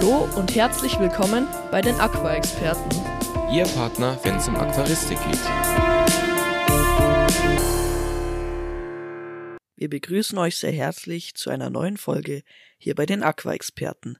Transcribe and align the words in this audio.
Hallo 0.00 0.28
und 0.36 0.54
herzlich 0.54 0.96
willkommen 1.00 1.48
bei 1.72 1.80
den 1.80 1.96
Aqua-Experten. 1.96 2.88
Ihr 3.52 3.64
Partner, 3.64 4.16
wenn 4.22 4.36
es 4.36 4.46
um 4.46 4.54
Aquaristik 4.54 5.18
geht. 5.24 5.40
Wir 9.74 9.90
begrüßen 9.90 10.38
euch 10.38 10.56
sehr 10.56 10.70
herzlich 10.70 11.34
zu 11.34 11.50
einer 11.50 11.68
neuen 11.68 11.96
Folge 11.96 12.44
hier 12.78 12.94
bei 12.94 13.06
den 13.06 13.24
Aqua-Experten. 13.24 14.18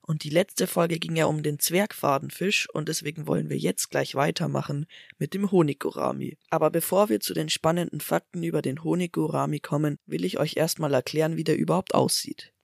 Und 0.00 0.24
die 0.24 0.30
letzte 0.30 0.66
Folge 0.66 0.98
ging 0.98 1.16
ja 1.16 1.26
um 1.26 1.42
den 1.42 1.58
Zwergfadenfisch 1.58 2.70
und 2.72 2.88
deswegen 2.88 3.26
wollen 3.26 3.50
wir 3.50 3.58
jetzt 3.58 3.90
gleich 3.90 4.14
weitermachen 4.14 4.86
mit 5.18 5.34
dem 5.34 5.50
Honigorami. 5.50 6.38
Aber 6.48 6.70
bevor 6.70 7.10
wir 7.10 7.20
zu 7.20 7.34
den 7.34 7.50
spannenden 7.50 8.00
Fakten 8.00 8.42
über 8.42 8.62
den 8.62 8.82
Honigorami 8.82 9.60
kommen, 9.60 9.98
will 10.06 10.24
ich 10.24 10.38
euch 10.38 10.56
erstmal 10.56 10.94
erklären, 10.94 11.36
wie 11.36 11.44
der 11.44 11.58
überhaupt 11.58 11.92
aussieht. 11.92 12.54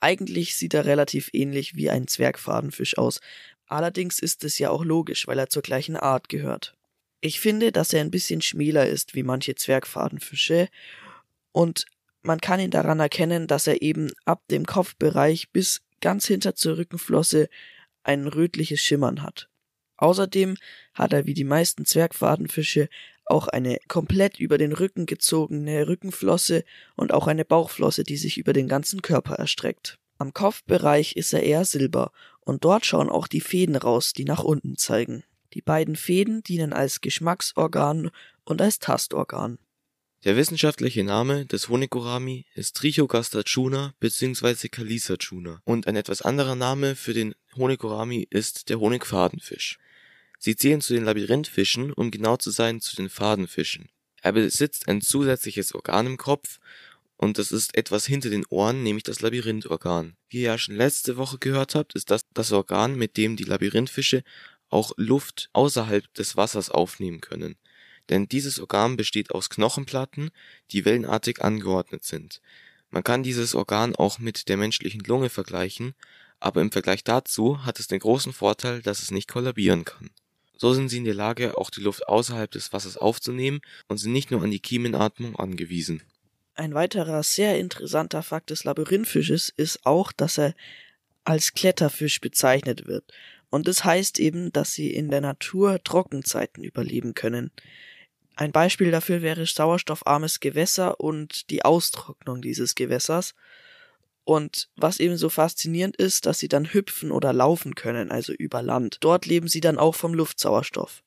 Eigentlich 0.00 0.56
sieht 0.56 0.74
er 0.74 0.84
relativ 0.84 1.30
ähnlich 1.32 1.74
wie 1.74 1.90
ein 1.90 2.06
Zwergfadenfisch 2.06 2.98
aus, 2.98 3.20
allerdings 3.66 4.18
ist 4.20 4.44
es 4.44 4.58
ja 4.58 4.70
auch 4.70 4.84
logisch, 4.84 5.26
weil 5.26 5.38
er 5.38 5.48
zur 5.48 5.62
gleichen 5.62 5.96
Art 5.96 6.28
gehört. 6.28 6.74
Ich 7.20 7.40
finde, 7.40 7.72
dass 7.72 7.92
er 7.92 8.00
ein 8.00 8.12
bisschen 8.12 8.42
schmäler 8.42 8.86
ist 8.86 9.14
wie 9.14 9.24
manche 9.24 9.56
Zwergfadenfische 9.56 10.68
und 11.52 11.86
man 12.22 12.40
kann 12.40 12.60
ihn 12.60 12.70
daran 12.70 13.00
erkennen, 13.00 13.46
dass 13.46 13.66
er 13.66 13.82
eben 13.82 14.12
ab 14.24 14.42
dem 14.50 14.66
Kopfbereich 14.66 15.50
bis 15.50 15.82
ganz 16.00 16.26
hinter 16.26 16.54
zur 16.54 16.76
Rückenflosse 16.78 17.48
ein 18.02 18.26
rötliches 18.26 18.80
Schimmern 18.80 19.22
hat. 19.22 19.48
Außerdem 19.96 20.56
hat 20.94 21.12
er 21.12 21.26
wie 21.26 21.34
die 21.34 21.44
meisten 21.44 21.84
Zwergfadenfische 21.84 22.88
auch 23.30 23.48
eine 23.48 23.78
komplett 23.88 24.40
über 24.40 24.58
den 24.58 24.72
Rücken 24.72 25.06
gezogene 25.06 25.88
Rückenflosse 25.88 26.64
und 26.96 27.12
auch 27.12 27.26
eine 27.26 27.44
Bauchflosse, 27.44 28.04
die 28.04 28.16
sich 28.16 28.38
über 28.38 28.52
den 28.52 28.68
ganzen 28.68 29.02
Körper 29.02 29.34
erstreckt. 29.34 29.98
Am 30.18 30.34
Kopfbereich 30.34 31.16
ist 31.16 31.32
er 31.32 31.42
eher 31.42 31.64
silber 31.64 32.10
und 32.40 32.64
dort 32.64 32.84
schauen 32.84 33.08
auch 33.08 33.28
die 33.28 33.40
Fäden 33.40 33.76
raus, 33.76 34.12
die 34.12 34.24
nach 34.24 34.42
unten 34.42 34.76
zeigen. 34.76 35.22
Die 35.54 35.62
beiden 35.62 35.96
Fäden 35.96 36.42
dienen 36.42 36.72
als 36.72 37.00
Geschmacksorgan 37.00 38.10
und 38.44 38.60
als 38.60 38.78
Tastorgan. 38.78 39.58
Der 40.24 40.36
wissenschaftliche 40.36 41.04
Name 41.04 41.46
des 41.46 41.68
Honigorami 41.68 42.44
ist 42.54 42.76
Trichogaster 42.76 43.44
chuna 43.44 43.94
bzw. 44.00 44.68
Calisa 44.68 45.16
chuna 45.16 45.62
und 45.64 45.86
ein 45.86 45.94
etwas 45.94 46.22
anderer 46.22 46.56
Name 46.56 46.96
für 46.96 47.14
den 47.14 47.36
Honigorami 47.54 48.26
ist 48.28 48.68
der 48.68 48.80
Honigfadenfisch. 48.80 49.78
Sie 50.38 50.56
zählen 50.56 50.80
zu 50.80 50.94
den 50.94 51.04
Labyrinthfischen, 51.04 51.92
um 51.92 52.10
genau 52.10 52.36
zu 52.36 52.50
sein 52.50 52.80
zu 52.80 52.96
den 52.96 53.10
Fadenfischen. 53.10 53.88
Er 54.22 54.32
besitzt 54.32 54.88
ein 54.88 55.00
zusätzliches 55.00 55.74
Organ 55.74 56.06
im 56.06 56.16
Kopf 56.16 56.58
und 57.16 57.38
das 57.38 57.52
ist 57.52 57.76
etwas 57.76 58.06
hinter 58.06 58.30
den 58.30 58.46
Ohren, 58.46 58.82
nämlich 58.82 59.04
das 59.04 59.20
Labyrinthorgan. 59.20 60.16
Wie 60.28 60.38
ihr 60.38 60.50
ja 60.50 60.58
schon 60.58 60.76
letzte 60.76 61.16
Woche 61.16 61.38
gehört 61.38 61.74
habt, 61.74 61.94
ist 61.94 62.10
das 62.10 62.22
das 62.34 62.52
Organ, 62.52 62.96
mit 62.96 63.16
dem 63.16 63.36
die 63.36 63.44
Labyrinthfische 63.44 64.22
auch 64.70 64.92
Luft 64.96 65.50
außerhalb 65.52 66.12
des 66.14 66.36
Wassers 66.36 66.70
aufnehmen 66.70 67.20
können 67.20 67.56
denn 68.08 68.28
dieses 68.28 68.58
Organ 68.58 68.96
besteht 68.96 69.32
aus 69.32 69.50
Knochenplatten, 69.50 70.30
die 70.70 70.84
wellenartig 70.84 71.42
angeordnet 71.42 72.04
sind. 72.04 72.40
Man 72.90 73.04
kann 73.04 73.22
dieses 73.22 73.54
Organ 73.54 73.94
auch 73.96 74.18
mit 74.18 74.48
der 74.48 74.56
menschlichen 74.56 75.02
Lunge 75.02 75.28
vergleichen, 75.28 75.94
aber 76.40 76.62
im 76.62 76.72
Vergleich 76.72 77.04
dazu 77.04 77.64
hat 77.64 77.78
es 77.80 77.88
den 77.88 77.98
großen 77.98 78.32
Vorteil, 78.32 78.80
dass 78.80 79.02
es 79.02 79.10
nicht 79.10 79.28
kollabieren 79.28 79.84
kann. 79.84 80.10
So 80.58 80.74
sind 80.74 80.88
sie 80.88 80.98
in 80.98 81.04
der 81.04 81.14
Lage, 81.14 81.56
auch 81.56 81.70
die 81.70 81.80
Luft 81.80 82.06
außerhalb 82.08 82.50
des 82.50 82.72
Wassers 82.72 82.96
aufzunehmen 82.96 83.60
und 83.86 83.98
sind 83.98 84.12
nicht 84.12 84.30
nur 84.30 84.42
an 84.42 84.50
die 84.50 84.60
Kiemenatmung 84.60 85.36
angewiesen. 85.36 86.02
Ein 86.54 86.74
weiterer 86.74 87.22
sehr 87.22 87.58
interessanter 87.58 88.24
Fakt 88.24 88.50
des 88.50 88.64
Labyrinthfisches 88.64 89.48
ist 89.56 89.86
auch, 89.86 90.10
dass 90.10 90.38
er 90.38 90.54
als 91.22 91.54
Kletterfisch 91.54 92.20
bezeichnet 92.20 92.86
wird. 92.86 93.04
Und 93.50 93.68
das 93.68 93.84
heißt 93.84 94.18
eben, 94.18 94.52
dass 94.52 94.72
sie 94.72 94.92
in 94.92 95.10
der 95.10 95.20
Natur 95.20 95.82
Trockenzeiten 95.82 96.64
überleben 96.64 97.14
können. 97.14 97.52
Ein 98.34 98.50
Beispiel 98.50 98.90
dafür 98.90 99.22
wäre 99.22 99.46
sauerstoffarmes 99.46 100.40
Gewässer 100.40 100.98
und 101.00 101.50
die 101.50 101.64
Austrocknung 101.64 102.42
dieses 102.42 102.74
Gewässers. 102.74 103.34
Und 104.28 104.68
was 104.76 105.00
eben 105.00 105.16
so 105.16 105.30
faszinierend 105.30 105.96
ist, 105.96 106.26
dass 106.26 106.38
sie 106.38 106.48
dann 106.48 106.66
hüpfen 106.66 107.12
oder 107.12 107.32
laufen 107.32 107.74
können, 107.74 108.10
also 108.10 108.34
über 108.34 108.60
Land. 108.60 108.98
Dort 109.00 109.24
leben 109.24 109.48
sie 109.48 109.62
dann 109.62 109.78
auch 109.78 109.94
vom 109.94 110.12
Luftsauerstoff. 110.12 111.02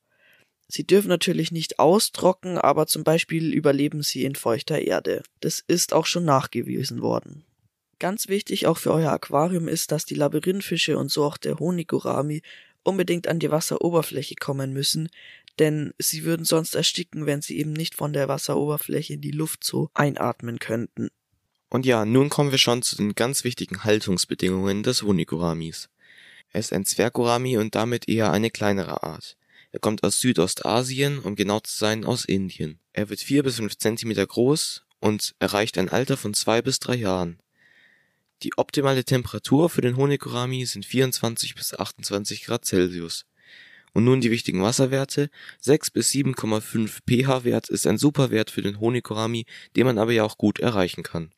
Sie 0.66 0.84
dürfen 0.84 1.06
natürlich 1.06 1.52
nicht 1.52 1.78
austrocknen, 1.78 2.58
aber 2.58 2.88
zum 2.88 3.04
Beispiel 3.04 3.54
überleben 3.54 4.02
sie 4.02 4.24
in 4.24 4.34
feuchter 4.34 4.80
Erde. 4.80 5.22
Das 5.38 5.62
ist 5.64 5.92
auch 5.92 6.06
schon 6.06 6.24
nachgewiesen 6.24 7.00
worden. 7.00 7.44
Ganz 8.00 8.26
wichtig 8.26 8.66
auch 8.66 8.78
für 8.78 8.92
euer 8.92 9.12
Aquarium 9.12 9.68
ist, 9.68 9.92
dass 9.92 10.04
die 10.04 10.16
Labyrinthfische 10.16 10.98
und 10.98 11.08
so 11.08 11.22
auch 11.22 11.36
der 11.36 11.60
Honigorami 11.60 12.42
unbedingt 12.82 13.28
an 13.28 13.38
die 13.38 13.52
Wasseroberfläche 13.52 14.34
kommen 14.34 14.72
müssen, 14.72 15.08
denn 15.60 15.94
sie 15.96 16.24
würden 16.24 16.44
sonst 16.44 16.74
ersticken, 16.74 17.26
wenn 17.26 17.40
sie 17.40 17.56
eben 17.56 17.72
nicht 17.72 17.94
von 17.94 18.12
der 18.12 18.26
Wasseroberfläche 18.26 19.16
die 19.18 19.30
Luft 19.30 19.62
so 19.62 19.90
einatmen 19.94 20.58
könnten. 20.58 21.10
Und 21.72 21.86
ja, 21.86 22.04
nun 22.04 22.28
kommen 22.28 22.50
wir 22.50 22.58
schon 22.58 22.82
zu 22.82 22.96
den 22.96 23.14
ganz 23.14 23.44
wichtigen 23.44 23.82
Haltungsbedingungen 23.82 24.82
des 24.82 25.00
Honiguramis. 25.04 25.88
Er 26.50 26.60
ist 26.60 26.70
ein 26.70 26.84
Zwergurami 26.84 27.56
und 27.56 27.74
damit 27.74 28.10
eher 28.10 28.30
eine 28.30 28.50
kleinere 28.50 29.02
Art. 29.02 29.38
Er 29.70 29.80
kommt 29.80 30.04
aus 30.04 30.20
Südostasien, 30.20 31.18
um 31.20 31.34
genau 31.34 31.60
zu 31.60 31.74
sein 31.74 32.04
aus 32.04 32.26
Indien. 32.26 32.78
Er 32.92 33.08
wird 33.08 33.20
vier 33.20 33.42
bis 33.42 33.56
fünf 33.56 33.78
Zentimeter 33.78 34.26
groß 34.26 34.84
und 35.00 35.34
erreicht 35.38 35.78
ein 35.78 35.88
Alter 35.88 36.18
von 36.18 36.34
zwei 36.34 36.60
bis 36.60 36.78
drei 36.78 36.96
Jahren. 36.96 37.38
Die 38.42 38.52
optimale 38.58 39.04
Temperatur 39.04 39.70
für 39.70 39.80
den 39.80 39.96
Honigurami 39.96 40.66
sind 40.66 40.84
24 40.84 41.54
bis 41.54 41.72
28 41.72 42.44
Grad 42.44 42.66
Celsius. 42.66 43.24
Und 43.94 44.04
nun 44.04 44.20
die 44.20 44.30
wichtigen 44.30 44.62
Wasserwerte. 44.62 45.30
6 45.60 45.90
bis 45.90 46.10
7,5 46.10 46.98
pH-Wert 47.08 47.70
ist 47.70 47.86
ein 47.86 47.96
super 47.96 48.30
Wert 48.30 48.50
für 48.50 48.60
den 48.60 48.78
Honigorami, 48.78 49.46
den 49.74 49.86
man 49.86 49.96
aber 49.96 50.12
ja 50.12 50.24
auch 50.24 50.36
gut 50.36 50.60
erreichen 50.60 51.02
kann. 51.02 51.32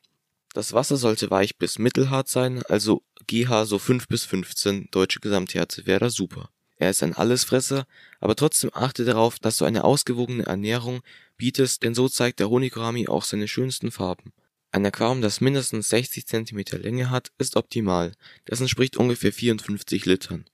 Das 0.55 0.71
Wasser 0.71 0.95
sollte 0.95 1.29
weich 1.29 1.57
bis 1.57 1.79
mittelhart 1.79 2.29
sein, 2.29 2.63
also 2.69 3.03
GH 3.27 3.65
so 3.65 3.77
5 3.77 4.07
bis 4.07 4.23
15 4.23 4.87
deutsche 4.89 5.19
Gesamthärte 5.19 5.85
wäre 5.85 5.99
da 5.99 6.09
super. 6.09 6.49
Er 6.77 6.91
ist 6.91 7.03
ein 7.03 7.13
Allesfresser, 7.13 7.85
aber 8.21 8.37
trotzdem 8.37 8.71
achte 8.73 9.03
darauf, 9.03 9.37
dass 9.37 9.57
du 9.57 9.65
eine 9.65 9.83
ausgewogene 9.83 10.45
Ernährung 10.45 11.01
bietest, 11.35 11.83
denn 11.83 11.93
so 11.93 12.07
zeigt 12.07 12.39
der 12.39 12.49
Honigorami 12.49 13.09
auch 13.09 13.25
seine 13.25 13.49
schönsten 13.49 13.91
Farben. 13.91 14.31
Ein 14.71 14.85
Aquarium, 14.85 15.21
das 15.21 15.41
mindestens 15.41 15.89
60 15.89 16.25
cm 16.25 16.63
Länge 16.81 17.09
hat, 17.09 17.33
ist 17.37 17.57
optimal. 17.57 18.13
Das 18.45 18.61
entspricht 18.61 18.95
ungefähr 18.95 19.33
54 19.33 20.05
Litern. 20.05 20.45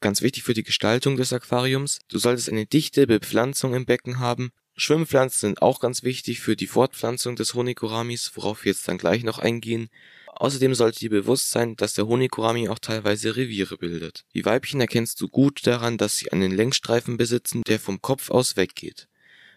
Ganz 0.00 0.20
wichtig 0.20 0.42
für 0.42 0.54
die 0.54 0.64
Gestaltung 0.64 1.16
des 1.16 1.32
Aquariums, 1.32 2.00
du 2.08 2.18
solltest 2.18 2.48
eine 2.48 2.66
dichte 2.66 3.06
Bepflanzung 3.06 3.72
im 3.72 3.86
Becken 3.86 4.18
haben. 4.18 4.50
Schwimmpflanzen 4.76 5.40
sind 5.40 5.62
auch 5.62 5.80
ganz 5.80 6.02
wichtig 6.02 6.40
für 6.40 6.56
die 6.56 6.66
Fortpflanzung 6.66 7.36
des 7.36 7.54
Honiguramis, 7.54 8.32
worauf 8.34 8.64
wir 8.64 8.72
jetzt 8.72 8.88
dann 8.88 8.98
gleich 8.98 9.22
noch 9.22 9.38
eingehen. 9.38 9.88
Außerdem 10.26 10.74
sollte 10.74 10.98
dir 10.98 11.10
bewusst 11.10 11.50
sein, 11.50 11.76
dass 11.76 11.94
der 11.94 12.08
Honigurami 12.08 12.68
auch 12.68 12.80
teilweise 12.80 13.36
Reviere 13.36 13.76
bildet. 13.76 14.24
Die 14.34 14.44
Weibchen 14.44 14.80
erkennst 14.80 15.20
du 15.20 15.28
gut 15.28 15.66
daran, 15.66 15.96
dass 15.96 16.16
sie 16.16 16.32
einen 16.32 16.50
Längsstreifen 16.50 17.16
besitzen, 17.16 17.62
der 17.66 17.78
vom 17.78 18.02
Kopf 18.02 18.30
aus 18.30 18.56
weggeht. 18.56 19.06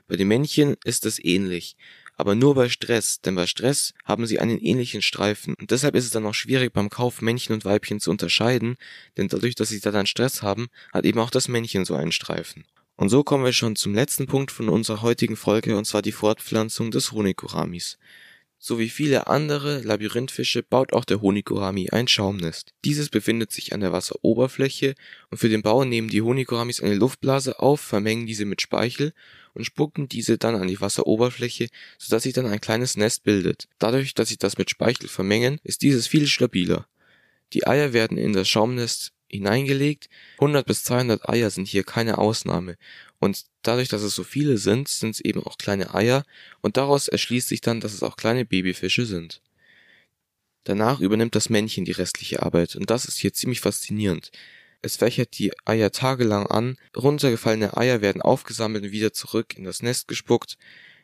Bei 0.07 0.15
den 0.15 0.27
Männchen 0.27 0.75
ist 0.85 1.05
es 1.05 1.23
ähnlich 1.23 1.75
aber 2.17 2.33
nur 2.35 2.55
bei 2.55 2.67
Stress, 2.67 3.21
denn 3.21 3.35
bei 3.35 3.45
Stress 3.45 3.93
haben 4.03 4.25
sie 4.25 4.39
einen 4.39 4.57
ähnlichen 4.57 5.01
Streifen 5.01 5.53
und 5.59 5.71
deshalb 5.71 5.95
ist 5.95 6.05
es 6.05 6.11
dann 6.11 6.25
auch 6.25 6.33
schwierig 6.33 6.73
beim 6.73 6.89
Kauf 6.89 7.21
Männchen 7.21 7.53
und 7.53 7.63
Weibchen 7.63 7.99
zu 7.99 8.09
unterscheiden, 8.09 8.75
denn 9.15 9.27
dadurch, 9.27 9.55
dass 9.55 9.69
sie 9.69 9.79
da 9.79 9.91
dann 9.91 10.07
Stress 10.07 10.41
haben, 10.41 10.67
hat 10.91 11.05
eben 11.05 11.19
auch 11.19 11.29
das 11.29 11.47
Männchen 11.47 11.85
so 11.85 11.95
einen 11.95 12.11
Streifen. 12.11 12.65
Und 12.97 13.09
so 13.09 13.23
kommen 13.23 13.45
wir 13.45 13.53
schon 13.53 13.75
zum 13.75 13.93
letzten 13.93 14.25
Punkt 14.25 14.51
von 14.51 14.69
unserer 14.69 15.03
heutigen 15.03 15.35
Folge 15.35 15.77
und 15.77 15.85
zwar 15.85 16.01
die 16.01 16.11
Fortpflanzung 16.11 16.89
des 16.89 17.11
Honiguramis. 17.11 17.99
So 18.59 18.79
wie 18.79 18.89
viele 18.89 19.27
andere 19.27 19.81
Labyrinthfische 19.81 20.63
baut 20.63 20.91
auch 20.91 21.05
der 21.05 21.21
Honigorami 21.21 21.89
ein 21.91 22.07
Schaumnest. 22.07 22.73
Dieses 22.83 23.09
befindet 23.09 23.51
sich 23.51 23.71
an 23.71 23.81
der 23.81 23.93
Wasseroberfläche 23.93 24.95
und 25.29 25.37
für 25.37 25.47
den 25.47 25.61
Bau 25.61 25.85
nehmen 25.85 26.09
die 26.09 26.23
Honigoramis 26.23 26.81
eine 26.81 26.95
Luftblase 26.95 27.59
auf, 27.59 27.81
vermengen 27.81 28.25
diese 28.25 28.45
mit 28.45 28.61
Speichel 28.61 29.13
und 29.53 29.63
spucken 29.63 30.09
diese 30.09 30.39
dann 30.39 30.55
an 30.55 30.67
die 30.67 30.81
Wasseroberfläche, 30.81 31.69
sodass 31.99 32.23
sich 32.23 32.33
dann 32.33 32.47
ein 32.47 32.61
kleines 32.61 32.97
Nest 32.97 33.23
bildet. 33.23 33.67
Dadurch, 33.77 34.15
dass 34.15 34.29
sich 34.29 34.39
das 34.39 34.57
mit 34.57 34.71
Speichel 34.71 35.07
vermengen, 35.07 35.59
ist 35.63 35.83
dieses 35.83 36.07
viel 36.07 36.25
stabiler. 36.25 36.87
Die 37.53 37.67
Eier 37.67 37.93
werden 37.93 38.17
in 38.17 38.33
das 38.33 38.49
Schaumnest 38.49 39.13
hineingelegt. 39.27 40.09
100 40.35 40.65
bis 40.65 40.83
200 40.83 41.27
Eier 41.29 41.49
sind 41.49 41.67
hier 41.67 41.83
keine 41.83 42.17
Ausnahme. 42.17 42.77
Und 43.19 43.45
dadurch, 43.61 43.89
dass 43.89 44.01
es 44.01 44.15
so 44.15 44.23
viele 44.23 44.57
sind, 44.57 44.87
sind 44.87 45.11
es 45.11 45.19
eben 45.21 45.43
auch 45.43 45.57
kleine 45.57 45.93
Eier 45.93 46.23
und 46.61 46.77
daraus 46.77 47.07
erschließt 47.07 47.47
sich 47.47 47.61
dann, 47.61 47.79
dass 47.79 47.93
es 47.93 48.03
auch 48.03 48.15
kleine 48.15 48.45
Babyfische 48.45 49.05
sind. 49.05 49.41
Danach 50.63 50.99
übernimmt 50.99 51.35
das 51.35 51.49
Männchen 51.49 51.85
die 51.85 51.93
restliche 51.93 52.43
Arbeit 52.43 52.75
und 52.75 52.89
das 52.89 53.05
ist 53.05 53.17
hier 53.17 53.33
ziemlich 53.33 53.61
faszinierend. 53.61 54.31
Es 54.81 54.97
fächert 54.97 55.37
die 55.37 55.51
Eier 55.65 55.91
tagelang 55.91 56.45
an, 56.45 56.77
runtergefallene 56.95 57.75
Eier 57.77 58.01
werden 58.01 58.21
aufgesammelt 58.21 58.83
und 58.83 58.91
wieder 58.91 59.13
zurück 59.13 59.57
in 59.57 59.63
das 59.63 59.81
Nest 59.81 60.07
gespuckt. 60.07 60.57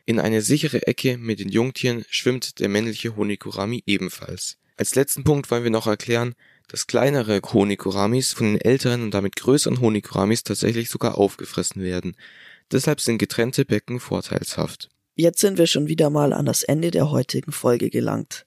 In 0.06 0.20
eine 0.20 0.42
sichere 0.42 0.86
Ecke 0.86 1.16
mit 1.16 1.40
den 1.40 1.48
Jungtieren 1.48 2.04
schwimmt 2.10 2.60
der 2.60 2.68
männliche 2.68 3.16
Honigurami 3.16 3.82
ebenfalls. 3.86 4.58
Als 4.76 4.94
letzten 4.94 5.24
Punkt 5.24 5.50
wollen 5.50 5.64
wir 5.64 5.70
noch 5.70 5.86
erklären, 5.86 6.34
dass 6.68 6.86
kleinere 6.86 7.40
Honiggoramis 7.40 8.32
von 8.32 8.46
den 8.46 8.60
älteren 8.60 9.02
und 9.02 9.12
damit 9.12 9.36
größeren 9.36 9.80
Honiggoramis 9.80 10.44
tatsächlich 10.44 10.90
sogar 10.90 11.18
aufgefressen 11.18 11.82
werden. 11.82 12.16
Deshalb 12.72 13.00
sind 13.00 13.18
getrennte 13.18 13.64
Becken 13.64 14.00
vorteilshaft. 14.00 14.88
Jetzt 15.14 15.40
sind 15.40 15.58
wir 15.58 15.66
schon 15.66 15.88
wieder 15.88 16.10
mal 16.10 16.32
an 16.32 16.46
das 16.46 16.62
Ende 16.62 16.90
der 16.90 17.10
heutigen 17.10 17.52
Folge 17.52 17.90
gelangt. 17.90 18.46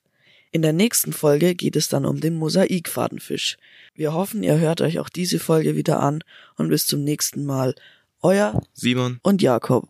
In 0.52 0.62
der 0.62 0.74
nächsten 0.74 1.14
Folge 1.14 1.56
geht 1.56 1.75
es 1.75 1.88
dann 1.88 2.06
um 2.06 2.19
den 2.19 2.36
Mosaikfadenfisch. 2.36 3.58
Wir 3.94 4.14
hoffen, 4.14 4.44
ihr 4.44 4.58
hört 4.58 4.81
euch 4.81 5.00
auch 5.00 5.10
diese 5.10 5.40
Folge 5.40 5.75
wieder 5.75 6.00
an 6.00 6.24
und 6.56 6.69
bis 6.69 6.88
zum 6.88 7.04
nächsten 7.04 7.46
Mal. 7.46 7.75
Euer 8.22 8.62
Simon 8.74 9.19
und 9.24 9.42
Jakob. 9.42 9.90